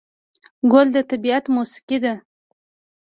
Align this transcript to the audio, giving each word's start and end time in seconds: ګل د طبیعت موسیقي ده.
ګل 0.71 0.87
د 0.95 0.97
طبیعت 1.11 1.45
موسیقي 1.55 1.97
ده. 2.03 2.13